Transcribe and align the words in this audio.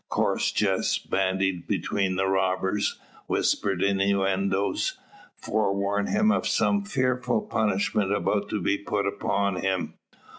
Coarse 0.09 0.51
jests 0.51 0.97
bandied 0.97 1.67
between 1.67 2.15
the 2.15 2.25
robbers, 2.25 2.97
whispered 3.27 3.83
innuendoes, 3.83 4.97
forewarn 5.35 6.07
him 6.07 6.31
of 6.31 6.47
some 6.47 6.83
fearful 6.83 7.41
punishment 7.43 8.11
about 8.11 8.49
to 8.49 8.59
be 8.59 8.79
put 8.79 9.05
upon 9.05 9.57
him. 9.57 9.93